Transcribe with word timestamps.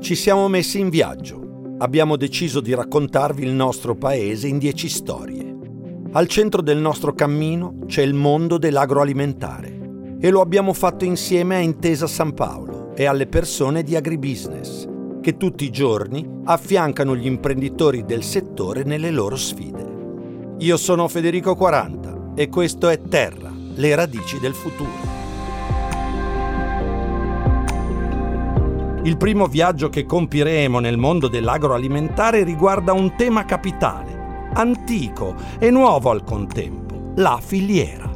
Ci 0.00 0.14
siamo 0.14 0.46
messi 0.46 0.78
in 0.78 0.90
viaggio. 0.90 1.74
Abbiamo 1.78 2.16
deciso 2.16 2.60
di 2.60 2.72
raccontarvi 2.72 3.42
il 3.42 3.50
nostro 3.50 3.96
paese 3.96 4.46
in 4.46 4.58
dieci 4.58 4.88
storie. 4.88 5.56
Al 6.12 6.28
centro 6.28 6.62
del 6.62 6.78
nostro 6.78 7.12
cammino 7.14 7.80
c'è 7.86 8.02
il 8.02 8.14
mondo 8.14 8.58
dell'agroalimentare 8.58 10.16
e 10.20 10.30
lo 10.30 10.40
abbiamo 10.40 10.72
fatto 10.72 11.04
insieme 11.04 11.56
a 11.56 11.60
Intesa 11.60 12.06
San 12.06 12.32
Paolo 12.32 12.94
e 12.94 13.06
alle 13.06 13.26
persone 13.26 13.82
di 13.82 13.96
Agribusiness, 13.96 14.86
che 15.20 15.36
tutti 15.36 15.64
i 15.64 15.70
giorni 15.70 16.26
affiancano 16.44 17.16
gli 17.16 17.26
imprenditori 17.26 18.04
del 18.04 18.22
settore 18.22 18.84
nelle 18.84 19.10
loro 19.10 19.36
sfide. 19.36 19.86
Io 20.58 20.76
sono 20.76 21.08
Federico 21.08 21.56
40 21.56 22.32
e 22.36 22.48
questo 22.48 22.88
è 22.88 23.02
Terra, 23.02 23.52
le 23.74 23.94
radici 23.94 24.38
del 24.38 24.54
futuro. 24.54 25.17
Il 29.08 29.16
primo 29.16 29.46
viaggio 29.46 29.88
che 29.88 30.04
compiremo 30.04 30.80
nel 30.80 30.98
mondo 30.98 31.28
dell'agroalimentare 31.28 32.44
riguarda 32.44 32.92
un 32.92 33.16
tema 33.16 33.46
capitale, 33.46 34.50
antico 34.52 35.34
e 35.58 35.70
nuovo 35.70 36.10
al 36.10 36.22
contempo, 36.24 37.12
la 37.14 37.40
filiera. 37.42 38.06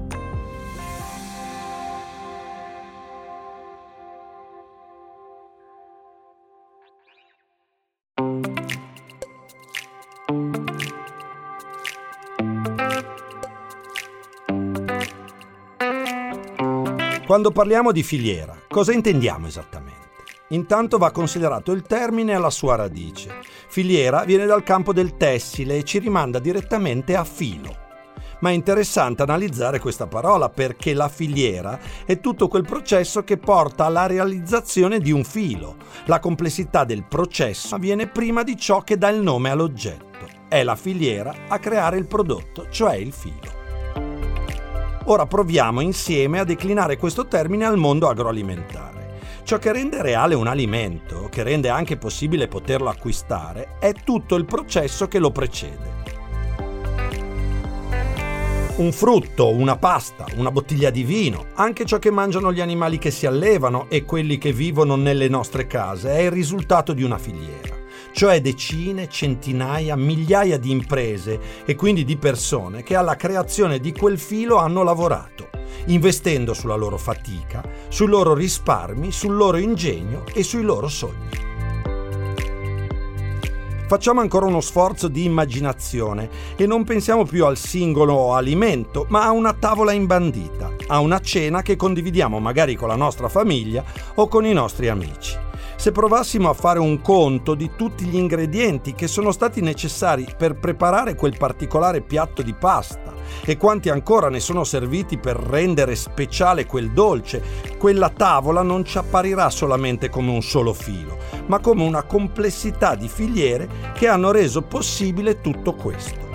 Quando 17.24 17.50
parliamo 17.50 17.92
di 17.92 18.02
filiera, 18.02 18.54
cosa 18.68 18.92
intendiamo 18.92 19.46
esattamente? 19.46 19.81
Intanto 20.52 20.98
va 20.98 21.10
considerato 21.10 21.72
il 21.72 21.82
termine 21.82 22.34
alla 22.34 22.50
sua 22.50 22.76
radice. 22.76 23.40
Filiera 23.68 24.24
viene 24.24 24.44
dal 24.44 24.62
campo 24.62 24.92
del 24.92 25.16
tessile 25.16 25.78
e 25.78 25.84
ci 25.84 25.98
rimanda 25.98 26.38
direttamente 26.38 27.16
a 27.16 27.24
filo. 27.24 27.80
Ma 28.40 28.50
è 28.50 28.52
interessante 28.52 29.22
analizzare 29.22 29.78
questa 29.78 30.06
parola 30.06 30.50
perché 30.50 30.94
la 30.94 31.08
filiera 31.08 31.78
è 32.04 32.20
tutto 32.20 32.48
quel 32.48 32.64
processo 32.64 33.22
che 33.22 33.38
porta 33.38 33.86
alla 33.86 34.06
realizzazione 34.06 34.98
di 34.98 35.12
un 35.12 35.24
filo. 35.24 35.76
La 36.06 36.18
complessità 36.18 36.84
del 36.84 37.04
processo 37.04 37.76
avviene 37.76 38.08
prima 38.08 38.42
di 38.42 38.56
ciò 38.56 38.82
che 38.82 38.98
dà 38.98 39.08
il 39.08 39.22
nome 39.22 39.50
all'oggetto. 39.50 40.26
È 40.48 40.62
la 40.64 40.76
filiera 40.76 41.34
a 41.48 41.58
creare 41.58 41.96
il 41.96 42.06
prodotto, 42.06 42.66
cioè 42.68 42.96
il 42.96 43.12
filo. 43.12 43.60
Ora 45.04 45.24
proviamo 45.24 45.80
insieme 45.80 46.40
a 46.40 46.44
declinare 46.44 46.96
questo 46.96 47.26
termine 47.26 47.64
al 47.64 47.78
mondo 47.78 48.08
agroalimentare. 48.08 48.91
Ciò 49.44 49.58
che 49.58 49.72
rende 49.72 50.00
reale 50.00 50.34
un 50.34 50.46
alimento, 50.46 51.28
che 51.28 51.42
rende 51.42 51.68
anche 51.68 51.96
possibile 51.96 52.46
poterlo 52.46 52.88
acquistare, 52.88 53.76
è 53.80 53.92
tutto 53.92 54.36
il 54.36 54.44
processo 54.44 55.08
che 55.08 55.18
lo 55.18 55.30
precede. 55.30 56.00
Un 58.76 58.92
frutto, 58.92 59.50
una 59.50 59.76
pasta, 59.76 60.26
una 60.36 60.50
bottiglia 60.50 60.90
di 60.90 61.02
vino, 61.02 61.46
anche 61.54 61.84
ciò 61.84 61.98
che 61.98 62.10
mangiano 62.10 62.52
gli 62.52 62.60
animali 62.60 62.98
che 62.98 63.10
si 63.10 63.26
allevano 63.26 63.90
e 63.90 64.04
quelli 64.04 64.38
che 64.38 64.52
vivono 64.52 64.96
nelle 64.96 65.28
nostre 65.28 65.66
case 65.66 66.10
è 66.10 66.20
il 66.20 66.30
risultato 66.30 66.92
di 66.92 67.02
una 67.02 67.18
filiera 67.18 67.80
cioè 68.12 68.42
decine, 68.42 69.08
centinaia, 69.08 69.96
migliaia 69.96 70.58
di 70.58 70.70
imprese 70.70 71.40
e 71.64 71.74
quindi 71.74 72.04
di 72.04 72.16
persone 72.16 72.82
che 72.82 72.94
alla 72.94 73.16
creazione 73.16 73.78
di 73.78 73.90
quel 73.92 74.18
filo 74.18 74.58
hanno 74.58 74.82
lavorato 74.82 75.48
investendo 75.86 76.54
sulla 76.54 76.74
loro 76.74 76.96
fatica, 76.96 77.62
sui 77.88 78.06
loro 78.06 78.34
risparmi, 78.34 79.10
sul 79.12 79.34
loro 79.34 79.56
ingegno 79.56 80.24
e 80.32 80.42
sui 80.42 80.62
loro 80.62 80.88
sogni. 80.88 81.50
Facciamo 83.92 84.22
ancora 84.22 84.46
uno 84.46 84.62
sforzo 84.62 85.06
di 85.08 85.24
immaginazione 85.24 86.30
e 86.56 86.66
non 86.66 86.82
pensiamo 86.82 87.26
più 87.26 87.44
al 87.44 87.58
singolo 87.58 88.34
alimento, 88.34 89.04
ma 89.10 89.24
a 89.24 89.32
una 89.32 89.52
tavola 89.52 89.92
imbandita, 89.92 90.76
a 90.86 91.00
una 91.00 91.20
cena 91.20 91.60
che 91.60 91.76
condividiamo 91.76 92.38
magari 92.38 92.74
con 92.74 92.88
la 92.88 92.96
nostra 92.96 93.28
famiglia 93.28 93.84
o 94.14 94.28
con 94.28 94.46
i 94.46 94.52
nostri 94.54 94.88
amici 94.88 95.41
se 95.82 95.90
provassimo 95.90 96.48
a 96.48 96.54
fare 96.54 96.78
un 96.78 97.00
conto 97.00 97.56
di 97.56 97.72
tutti 97.74 98.04
gli 98.04 98.14
ingredienti 98.14 98.94
che 98.94 99.08
sono 99.08 99.32
stati 99.32 99.60
necessari 99.60 100.24
per 100.38 100.54
preparare 100.54 101.16
quel 101.16 101.36
particolare 101.36 102.02
piatto 102.02 102.40
di 102.42 102.54
pasta 102.54 103.12
e 103.44 103.56
quanti 103.56 103.88
ancora 103.88 104.28
ne 104.28 104.38
sono 104.38 104.62
serviti 104.62 105.18
per 105.18 105.34
rendere 105.34 105.96
speciale 105.96 106.66
quel 106.66 106.92
dolce, 106.92 107.42
quella 107.78 108.10
tavola 108.10 108.62
non 108.62 108.84
ci 108.84 108.96
apparirà 108.96 109.50
solamente 109.50 110.08
come 110.08 110.30
un 110.30 110.40
solo 110.40 110.72
filo, 110.72 111.18
ma 111.46 111.58
come 111.58 111.82
una 111.82 112.04
complessità 112.04 112.94
di 112.94 113.08
filiere 113.08 113.68
che 113.92 114.06
hanno 114.06 114.30
reso 114.30 114.62
possibile 114.62 115.40
tutto 115.40 115.74
questo. 115.74 116.28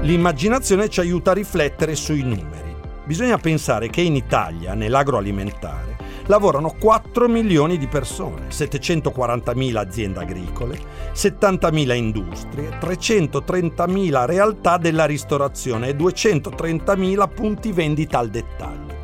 L'immaginazione 0.00 0.88
ci 0.88 0.98
aiuta 0.98 1.30
a 1.30 1.34
riflettere 1.34 1.94
sui 1.94 2.22
numeri. 2.22 2.74
Bisogna 3.04 3.38
pensare 3.38 3.88
che 3.90 4.00
in 4.00 4.16
Italia, 4.16 4.74
nell'agroalimentare, 4.74 5.95
lavorano 6.26 6.74
4 6.78 7.28
milioni 7.28 7.78
di 7.78 7.86
persone, 7.86 8.48
740.000 8.48 9.76
aziende 9.76 10.20
agricole, 10.20 10.78
70.000 11.12 11.94
industrie, 11.94 12.70
330.000 12.80 14.24
realtà 14.26 14.76
della 14.76 15.04
ristorazione 15.04 15.88
e 15.88 15.96
230.000 15.96 17.28
punti 17.32 17.72
vendita 17.72 18.18
al 18.18 18.28
dettaglio. 18.28 18.94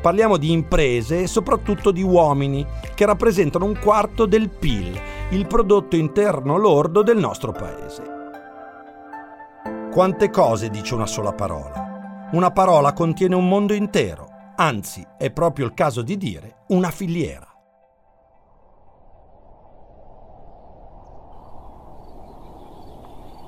Parliamo 0.00 0.36
di 0.36 0.52
imprese 0.52 1.22
e 1.22 1.26
soprattutto 1.26 1.90
di 1.90 2.02
uomini, 2.02 2.64
che 2.94 3.04
rappresentano 3.04 3.64
un 3.64 3.78
quarto 3.78 4.26
del 4.26 4.48
PIL, 4.48 5.00
il 5.30 5.46
prodotto 5.46 5.96
interno 5.96 6.56
lordo 6.56 7.02
del 7.02 7.18
nostro 7.18 7.50
paese. 7.52 8.16
Quante 9.90 10.30
cose 10.30 10.70
dice 10.70 10.94
una 10.94 11.06
sola 11.06 11.32
parola? 11.32 12.28
Una 12.32 12.52
parola 12.52 12.92
contiene 12.92 13.34
un 13.34 13.48
mondo 13.48 13.74
intero 13.74 14.27
anzi 14.60 15.06
è 15.16 15.30
proprio 15.30 15.66
il 15.66 15.74
caso 15.74 16.02
di 16.02 16.16
dire 16.16 16.64
una 16.68 16.90
filiera. 16.90 17.46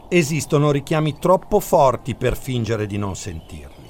Esistono 0.08 0.70
richiami 0.72 1.18
troppo 1.18 1.60
forti 1.60 2.14
per 2.14 2.36
fingere 2.36 2.86
di 2.86 2.96
non 2.96 3.14
sentirli. 3.14 3.88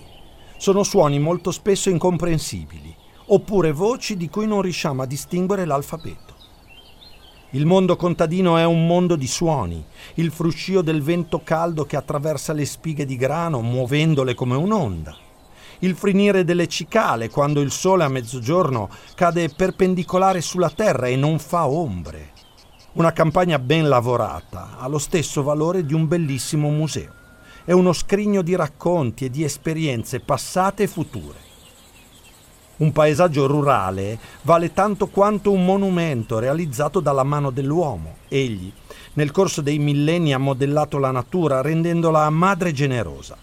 Sono 0.57 0.83
suoni 0.83 1.19
molto 1.19 1.51
spesso 1.51 1.89
incomprensibili, 1.89 2.95
oppure 3.27 3.73
voci 3.73 4.17
di 4.17 4.29
cui 4.29 4.47
non 4.47 4.61
riusciamo 4.61 5.03
a 5.03 5.07
distinguere 5.07 5.65
l'alfabeto. 5.65 6.37
Il 7.51 7.67
mondo 7.67 7.97
contadino 7.97 8.59
è 8.59 8.65
un 8.65 8.87
mondo 8.87 9.17
di 9.17 9.27
suoni, 9.27 9.85
il 10.15 10.31
fruscio 10.31 10.83
del 10.83 11.03
vento 11.03 11.43
caldo 11.43 11.85
che 11.85 11.97
attraversa 11.97 12.53
le 12.53 12.67
spighe 12.67 13.05
di 13.07 13.17
grano 13.17 13.61
muovendole 13.61 14.35
come 14.35 14.57
un'onda 14.57 15.29
il 15.81 15.95
frinire 15.95 16.45
delle 16.45 16.67
cicale 16.67 17.31
quando 17.31 17.61
il 17.61 17.71
sole 17.71 18.05
a 18.05 18.09
mezzogiorno 18.09 18.89
cade 19.15 19.49
perpendicolare 19.49 20.41
sulla 20.41 20.71
terra 20.71 21.07
e 21.07 21.17
non 21.17 21.39
fa 21.39 21.67
ombre. 21.67 22.33
Una 22.93 23.13
campagna 23.13 23.59
ben 23.59 23.89
lavorata 23.89 24.77
ha 24.79 24.89
lo 24.89 24.99
stesso 24.99 25.43
valore 25.43 25.87
di 25.87 25.95
un 25.95 26.09
bellissimo 26.09 26.69
museo. 26.71 27.13
È 27.65 27.73
uno 27.73 27.93
scrigno 27.93 28.43
di 28.43 28.57
racconti 28.57 29.27
e 29.27 29.31
di 29.31 29.45
esperienze 29.45 30.21
passate 30.21 30.83
e 30.83 30.87
future. 30.89 31.49
Un 32.79 32.93
paesaggio 32.93 33.47
rurale 33.47 34.19
vale 34.43 34.73
tanto 34.73 35.07
quanto 35.07 35.53
un 35.53 35.65
monumento 35.65 36.39
realizzato 36.39 37.01
dalla 37.01 37.23
mano 37.23 37.51
dell'uomo. 37.51 38.17
Egli, 38.29 38.73
nel 39.15 39.31
corso 39.31 39.61
dei 39.61 39.79
millenni, 39.79 40.33
ha 40.33 40.39
modellato 40.39 40.99
la 40.99 41.11
natura 41.11 41.61
rendendola 41.61 42.29
madre 42.31 42.73
generosa. 42.73 43.37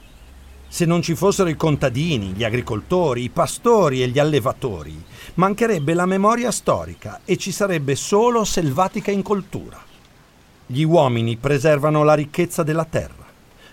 Se 0.69 0.85
non 0.85 1.01
ci 1.01 1.15
fossero 1.15 1.49
i 1.49 1.55
contadini, 1.55 2.33
gli 2.33 2.43
agricoltori, 2.43 3.23
i 3.23 3.29
pastori 3.29 4.03
e 4.03 4.09
gli 4.09 4.19
allevatori, 4.19 5.01
mancherebbe 5.35 5.93
la 5.93 6.05
memoria 6.05 6.51
storica 6.51 7.21
e 7.23 7.37
ci 7.37 7.51
sarebbe 7.51 7.95
solo 7.95 8.43
selvatica 8.43 9.09
incoltura. 9.09 9.81
Gli 10.65 10.83
uomini 10.83 11.37
preservano 11.37 12.03
la 12.03 12.13
ricchezza 12.13 12.63
della 12.63 12.83
terra, 12.83 13.25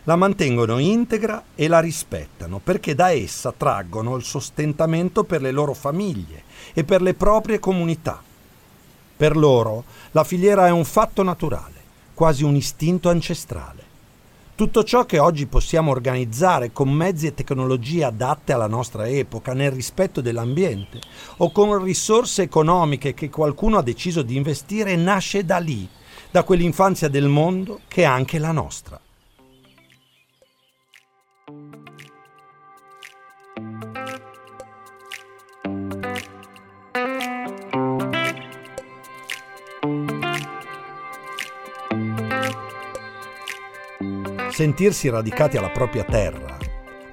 la 0.04 0.16
mantengono 0.16 0.78
integra 0.78 1.42
e 1.54 1.66
la 1.66 1.80
rispettano 1.80 2.60
perché 2.62 2.94
da 2.94 3.10
essa 3.10 3.52
traggono 3.56 4.16
il 4.16 4.22
sostentamento 4.22 5.24
per 5.24 5.42
le 5.42 5.50
loro 5.50 5.74
famiglie 5.74 6.44
e 6.72 6.84
per 6.84 7.02
le 7.02 7.14
proprie 7.14 7.58
comunità. 7.58 8.22
Per 9.16 9.36
loro 9.36 9.84
la 10.12 10.22
filiera 10.22 10.66
è 10.66 10.70
un 10.70 10.84
fatto 10.84 11.22
naturale, 11.22 11.82
quasi 12.14 12.44
un 12.44 12.54
istinto 12.54 13.08
ancestrale. 13.08 13.93
Tutto 14.56 14.84
ciò 14.84 15.04
che 15.04 15.18
oggi 15.18 15.46
possiamo 15.46 15.90
organizzare 15.90 16.70
con 16.70 16.88
mezzi 16.88 17.26
e 17.26 17.34
tecnologie 17.34 18.04
adatte 18.04 18.52
alla 18.52 18.68
nostra 18.68 19.08
epoca 19.08 19.52
nel 19.52 19.72
rispetto 19.72 20.20
dell'ambiente 20.20 21.00
o 21.38 21.50
con 21.50 21.82
risorse 21.82 22.42
economiche 22.42 23.14
che 23.14 23.30
qualcuno 23.30 23.78
ha 23.78 23.82
deciso 23.82 24.22
di 24.22 24.36
investire 24.36 24.94
nasce 24.94 25.44
da 25.44 25.58
lì, 25.58 25.88
da 26.30 26.44
quell'infanzia 26.44 27.08
del 27.08 27.26
mondo 27.26 27.80
che 27.88 28.02
è 28.02 28.04
anche 28.04 28.38
la 28.38 28.52
nostra. 28.52 29.00
Sentirsi 44.54 45.08
radicati 45.08 45.56
alla 45.56 45.70
propria 45.70 46.04
terra, 46.04 46.56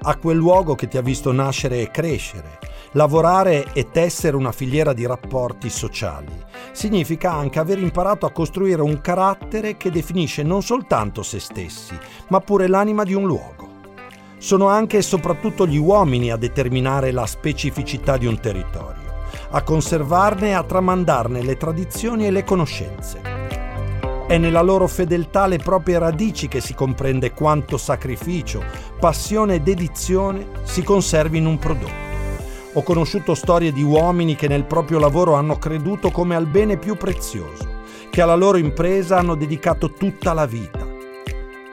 a 0.02 0.16
quel 0.16 0.36
luogo 0.36 0.76
che 0.76 0.86
ti 0.86 0.96
ha 0.96 1.02
visto 1.02 1.32
nascere 1.32 1.80
e 1.80 1.90
crescere, 1.90 2.60
lavorare 2.92 3.72
e 3.72 3.90
tessere 3.90 4.36
una 4.36 4.52
filiera 4.52 4.92
di 4.92 5.04
rapporti 5.04 5.68
sociali. 5.68 6.32
Significa 6.70 7.32
anche 7.32 7.58
aver 7.58 7.78
imparato 7.78 8.26
a 8.26 8.30
costruire 8.30 8.80
un 8.80 9.00
carattere 9.00 9.76
che 9.76 9.90
definisce 9.90 10.44
non 10.44 10.62
soltanto 10.62 11.24
se 11.24 11.40
stessi, 11.40 11.98
ma 12.28 12.38
pure 12.38 12.68
l'anima 12.68 13.02
di 13.02 13.14
un 13.14 13.24
luogo. 13.24 13.70
Sono 14.38 14.68
anche 14.68 14.98
e 14.98 15.02
soprattutto 15.02 15.66
gli 15.66 15.78
uomini 15.78 16.30
a 16.30 16.36
determinare 16.36 17.10
la 17.10 17.26
specificità 17.26 18.18
di 18.18 18.26
un 18.26 18.38
territorio, 18.38 19.24
a 19.50 19.62
conservarne 19.62 20.50
e 20.50 20.52
a 20.52 20.62
tramandarne 20.62 21.42
le 21.42 21.56
tradizioni 21.56 22.24
e 22.24 22.30
le 22.30 22.44
conoscenze. 22.44 23.41
È 24.32 24.38
nella 24.38 24.62
loro 24.62 24.86
fedeltà 24.86 25.42
alle 25.42 25.58
proprie 25.58 25.98
radici 25.98 26.48
che 26.48 26.62
si 26.62 26.72
comprende 26.72 27.32
quanto 27.32 27.76
sacrificio, 27.76 28.64
passione 28.98 29.56
e 29.56 29.60
dedizione 29.60 30.46
si 30.62 30.82
conservi 30.82 31.36
in 31.36 31.44
un 31.44 31.58
prodotto. 31.58 31.92
Ho 32.72 32.82
conosciuto 32.82 33.34
storie 33.34 33.72
di 33.72 33.82
uomini 33.82 34.34
che 34.34 34.48
nel 34.48 34.64
proprio 34.64 34.98
lavoro 34.98 35.34
hanno 35.34 35.58
creduto 35.58 36.10
come 36.10 36.34
al 36.34 36.46
bene 36.46 36.78
più 36.78 36.96
prezioso, 36.96 37.82
che 38.08 38.22
alla 38.22 38.34
loro 38.34 38.56
impresa 38.56 39.18
hanno 39.18 39.34
dedicato 39.34 39.92
tutta 39.92 40.32
la 40.32 40.46
vita. 40.46 40.88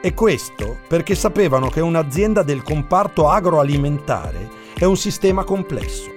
E 0.02 0.12
questo 0.12 0.80
perché 0.86 1.14
sapevano 1.14 1.70
che 1.70 1.80
un'azienda 1.80 2.42
del 2.42 2.62
comparto 2.62 3.30
agroalimentare 3.30 4.50
è 4.74 4.84
un 4.84 4.98
sistema 4.98 5.44
complesso. 5.44 6.10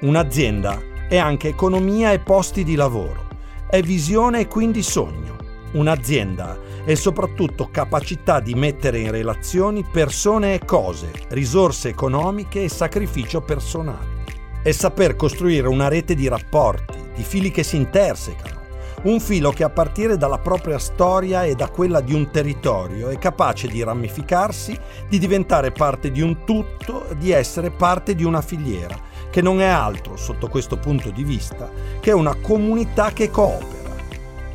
Un'azienda 0.00 0.78
è 1.08 1.16
anche 1.16 1.48
economia 1.48 2.12
e 2.12 2.18
posti 2.18 2.62
di 2.62 2.74
lavoro 2.74 3.28
è 3.70 3.82
visione 3.82 4.40
e 4.40 4.48
quindi 4.48 4.82
sogno. 4.82 5.29
Un'azienda 5.72 6.58
è 6.84 6.94
soprattutto 6.96 7.68
capacità 7.70 8.40
di 8.40 8.54
mettere 8.54 8.98
in 8.98 9.12
relazioni 9.12 9.84
persone 9.84 10.54
e 10.54 10.64
cose, 10.64 11.12
risorse 11.28 11.88
economiche 11.88 12.64
e 12.64 12.68
sacrificio 12.68 13.40
personale. 13.40 14.18
È 14.62 14.72
saper 14.72 15.14
costruire 15.14 15.68
una 15.68 15.86
rete 15.86 16.16
di 16.16 16.26
rapporti, 16.26 16.98
di 17.14 17.22
fili 17.22 17.52
che 17.52 17.62
si 17.62 17.76
intersecano, 17.76 18.58
un 19.02 19.20
filo 19.20 19.52
che 19.52 19.62
a 19.62 19.70
partire 19.70 20.16
dalla 20.16 20.38
propria 20.38 20.78
storia 20.78 21.44
e 21.44 21.54
da 21.54 21.68
quella 21.68 22.00
di 22.00 22.14
un 22.14 22.30
territorio 22.30 23.08
è 23.08 23.18
capace 23.18 23.68
di 23.68 23.82
ramificarsi, 23.84 24.76
di 25.08 25.18
diventare 25.20 25.70
parte 25.70 26.10
di 26.10 26.20
un 26.20 26.44
tutto, 26.44 27.06
di 27.16 27.30
essere 27.30 27.70
parte 27.70 28.16
di 28.16 28.24
una 28.24 28.42
filiera 28.42 28.98
che 29.30 29.40
non 29.40 29.60
è 29.60 29.66
altro, 29.66 30.16
sotto 30.16 30.48
questo 30.48 30.76
punto 30.76 31.10
di 31.10 31.22
vista, 31.22 31.70
che 32.00 32.10
una 32.10 32.34
comunità 32.34 33.12
che 33.12 33.30
coopera. 33.30 33.78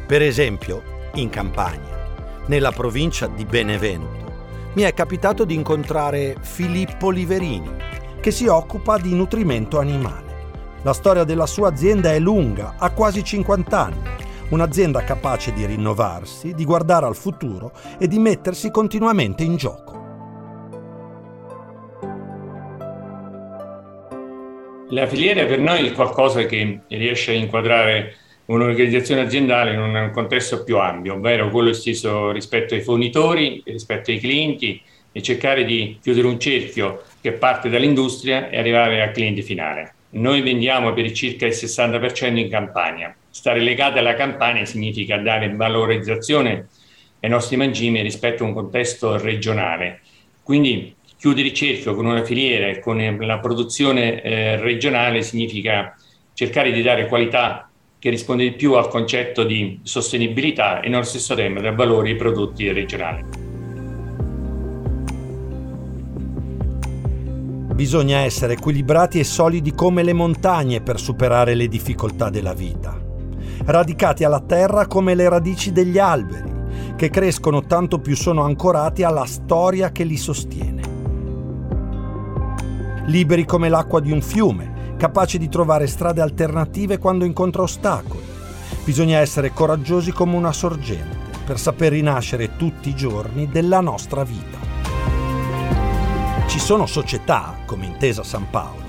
Per 0.05 0.21
esempio, 0.21 0.94
in 1.21 1.29
Campania, 1.29 2.07
nella 2.47 2.71
provincia 2.71 3.27
di 3.27 3.45
Benevento, 3.45 4.71
mi 4.73 4.83
è 4.83 4.93
capitato 4.93 5.45
di 5.45 5.53
incontrare 5.53 6.35
Filippo 6.41 7.09
Liverini, 7.09 7.71
che 8.19 8.31
si 8.31 8.47
occupa 8.47 8.97
di 8.97 9.13
nutrimento 9.13 9.79
animale. 9.79 10.33
La 10.83 10.93
storia 10.93 11.23
della 11.23 11.45
sua 11.45 11.69
azienda 11.69 12.13
è 12.13 12.19
lunga, 12.19 12.75
ha 12.77 12.91
quasi 12.91 13.23
50 13.23 13.79
anni. 13.79 14.09
Un'azienda 14.49 15.03
capace 15.03 15.53
di 15.53 15.65
rinnovarsi, 15.65 16.53
di 16.53 16.65
guardare 16.65 17.05
al 17.05 17.15
futuro 17.15 17.71
e 17.97 18.07
di 18.07 18.19
mettersi 18.19 18.69
continuamente 18.69 19.43
in 19.43 19.55
gioco. 19.55 20.03
La 24.89 25.07
filiera 25.07 25.45
per 25.45 25.59
noi 25.59 25.87
è 25.87 25.91
qualcosa 25.93 26.43
che 26.45 26.81
riesce 26.87 27.31
a 27.31 27.35
inquadrare 27.35 28.13
un'organizzazione 28.45 29.21
aziendale 29.21 29.73
in 29.73 29.79
un 29.79 30.11
contesto 30.13 30.63
più 30.63 30.77
ampio, 30.77 31.15
ovvero 31.15 31.49
quello 31.49 31.69
esteso 31.69 32.31
rispetto 32.31 32.73
ai 32.73 32.81
fornitori, 32.81 33.61
rispetto 33.65 34.11
ai 34.11 34.19
clienti 34.19 34.81
e 35.11 35.21
cercare 35.21 35.63
di 35.63 35.97
chiudere 36.01 36.27
un 36.27 36.39
cerchio 36.39 37.03
che 37.21 37.31
parte 37.31 37.69
dall'industria 37.69 38.49
e 38.49 38.59
arrivare 38.59 39.01
al 39.01 39.11
cliente 39.11 39.41
finale. 39.41 39.93
Noi 40.11 40.41
vendiamo 40.41 40.93
per 40.93 41.11
circa 41.11 41.45
il 41.45 41.53
60% 41.53 42.37
in 42.37 42.49
campagna. 42.49 43.15
Stare 43.29 43.59
legati 43.59 43.97
alla 43.97 44.13
campagna 44.13 44.63
significa 44.65 45.17
dare 45.17 45.53
valorizzazione 45.53 46.67
ai 47.19 47.29
nostri 47.29 47.57
mangimi 47.57 48.01
rispetto 48.01 48.43
a 48.43 48.47
un 48.47 48.53
contesto 48.53 49.17
regionale. 49.17 50.01
Quindi 50.43 50.95
chiudere 51.17 51.47
il 51.47 51.53
cerchio 51.53 51.95
con 51.95 52.05
una 52.05 52.23
filiera 52.23 52.67
e 52.67 52.79
con 52.79 53.17
la 53.21 53.39
produzione 53.39 54.21
eh, 54.21 54.57
regionale 54.57 55.21
significa 55.23 55.95
cercare 56.33 56.71
di 56.71 56.81
dare 56.81 57.07
qualità 57.07 57.69
che 57.99 58.09
risponde 58.09 58.43
di 58.43 58.51
più 58.53 58.73
al 58.73 58.87
concetto 58.87 59.43
di 59.43 59.79
sostenibilità 59.83 60.81
e 60.81 60.89
nello 60.89 61.03
stesso 61.03 61.35
tempo 61.35 61.61
dai 61.61 61.75
valori 61.75 62.09
dei 62.09 62.17
prodotti 62.17 62.71
regionali. 62.71 63.23
Bisogna 67.73 68.19
essere 68.19 68.53
equilibrati 68.53 69.19
e 69.19 69.23
solidi 69.23 69.73
come 69.73 70.03
le 70.03 70.13
montagne 70.13 70.81
per 70.81 70.99
superare 70.99 71.55
le 71.55 71.67
difficoltà 71.67 72.29
della 72.29 72.53
vita. 72.53 72.97
Radicati 73.65 74.23
alla 74.23 74.41
terra 74.41 74.87
come 74.87 75.15
le 75.15 75.27
radici 75.27 75.71
degli 75.71 75.97
alberi, 75.97 76.53
che 76.95 77.09
crescono 77.09 77.65
tanto 77.65 77.99
più 77.99 78.15
sono 78.15 78.43
ancorati 78.43 79.03
alla 79.03 79.25
storia 79.25 79.91
che 79.91 80.03
li 80.03 80.17
sostiene 80.17 80.95
liberi 83.05 83.45
come 83.45 83.69
l'acqua 83.69 83.99
di 83.99 84.11
un 84.11 84.21
fiume, 84.21 84.73
capaci 85.05 85.37
di 85.37 85.49
trovare 85.49 85.85
strade 85.85 86.19
alternative 86.19 86.97
quando 86.97 87.25
incontra 87.25 87.61
ostacoli. 87.61 88.23
Bisogna 88.83 89.19
essere 89.19 89.53
coraggiosi 89.53 90.11
come 90.11 90.35
una 90.35 90.51
sorgente 90.51 91.29
per 91.45 91.59
saper 91.59 91.91
rinascere 91.91 92.55
tutti 92.55 92.89
i 92.89 92.95
giorni 92.95 93.47
della 93.47 93.81
nostra 93.81 94.23
vita. 94.23 94.57
Ci 96.47 96.57
sono 96.57 96.87
società, 96.87 97.55
come 97.67 97.85
Intesa 97.85 98.23
San 98.23 98.49
Paolo, 98.49 98.81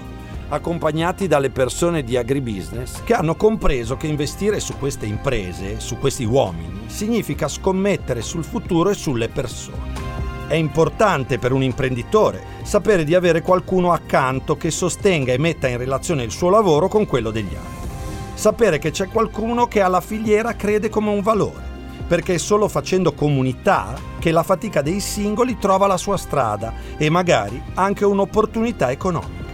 accompagnati 0.48 1.26
dalle 1.26 1.50
persone 1.50 2.02
di 2.02 2.16
agribusiness 2.16 3.02
che 3.04 3.12
hanno 3.12 3.34
compreso 3.34 3.98
che 3.98 4.06
investire 4.06 4.58
su 4.58 4.78
queste 4.78 5.04
imprese, 5.04 5.80
su 5.80 5.98
questi 5.98 6.24
uomini, 6.24 6.84
significa 6.86 7.46
scommettere 7.46 8.22
sul 8.22 8.44
futuro 8.44 8.88
e 8.88 8.94
sulle 8.94 9.28
persone. 9.28 10.15
È 10.48 10.54
importante 10.54 11.40
per 11.40 11.50
un 11.50 11.64
imprenditore 11.64 12.40
sapere 12.62 13.02
di 13.02 13.16
avere 13.16 13.42
qualcuno 13.42 13.90
accanto 13.90 14.56
che 14.56 14.70
sostenga 14.70 15.32
e 15.32 15.38
metta 15.38 15.66
in 15.66 15.76
relazione 15.76 16.22
il 16.22 16.30
suo 16.30 16.50
lavoro 16.50 16.86
con 16.86 17.04
quello 17.04 17.32
degli 17.32 17.52
altri. 17.52 17.88
Sapere 18.34 18.78
che 18.78 18.92
c'è 18.92 19.08
qualcuno 19.08 19.66
che 19.66 19.80
alla 19.80 20.00
filiera 20.00 20.54
crede 20.54 20.88
come 20.88 21.10
un 21.10 21.20
valore, 21.20 21.64
perché 22.06 22.34
è 22.34 22.38
solo 22.38 22.68
facendo 22.68 23.12
comunità 23.12 23.94
che 24.20 24.30
la 24.30 24.44
fatica 24.44 24.82
dei 24.82 25.00
singoli 25.00 25.58
trova 25.58 25.88
la 25.88 25.96
sua 25.96 26.16
strada 26.16 26.74
e 26.96 27.10
magari 27.10 27.60
anche 27.74 28.04
un'opportunità 28.04 28.92
economica. 28.92 29.44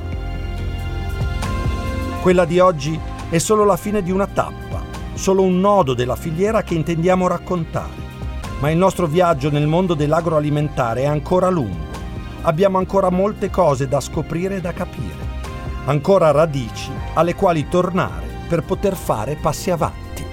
Quella 2.21 2.45
di 2.45 2.59
oggi 2.59 3.01
è 3.31 3.39
solo 3.39 3.65
la 3.65 3.79
fine 3.79 4.03
di 4.03 4.11
una 4.11 4.27
tappa, 4.27 4.85
solo 5.15 5.41
un 5.41 5.59
nodo 5.59 5.95
della 5.95 6.17
filiera 6.17 6.63
che 6.63 6.75
intendiamo 6.75 7.27
raccontare 7.29 8.02
ma 8.63 8.71
il 8.71 8.77
nostro 8.77 9.09
viaggio 9.09 9.51
nel 9.51 9.67
mondo 9.67 9.95
dell'agroalimentare 9.95 11.03
è 11.03 11.07
ancora 11.07 11.51
lungo. 11.51 11.91
Abbiamo 12.43 12.79
ancora 12.79 13.11
molte 13.11 13.51
cose 13.51 13.89
da 13.89 13.99
scoprire 13.99 14.57
e 14.57 14.61
da 14.61 14.73
capire, 14.73 15.19
ancora 15.87 16.31
radici 16.31 16.93
alle 17.15 17.35
quali 17.35 17.69
tornare 17.69 18.25
per 18.49 18.63
poter 18.63 18.95
fare 18.95 19.35
passi 19.35 19.73
avanti. 19.73 20.25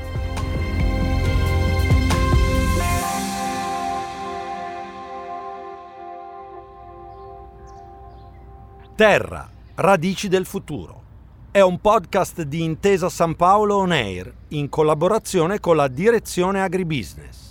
Terra, 8.93 9.49
radici 9.73 10.27
del 10.27 10.45
futuro. 10.45 11.01
È 11.49 11.61
un 11.61 11.79
podcast 11.79 12.43
di 12.43 12.61
Intesa 12.61 13.09
San 13.09 13.35
Paolo 13.35 13.77
On 13.77 13.91
Air 13.91 14.31
in 14.49 14.69
collaborazione 14.69 15.59
con 15.59 15.75
la 15.75 15.87
Direzione 15.87 16.61
Agribusiness 16.61 17.48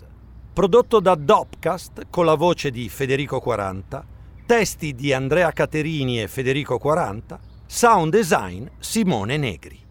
prodotto 0.58 0.98
da 0.98 1.14
Dopcast 1.14 2.06
con 2.10 2.24
la 2.24 2.34
voce 2.34 2.72
di 2.72 2.88
Federico 2.88 3.38
40, 3.38 4.04
testi 4.44 4.92
di 4.92 5.12
Andrea 5.12 5.52
Caterini 5.52 6.20
e 6.20 6.26
Federico 6.26 6.78
40, 6.78 7.38
sound 7.64 8.10
design 8.10 8.66
Simone 8.80 9.36
Negri. 9.36 9.87